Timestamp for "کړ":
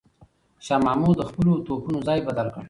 2.53-2.59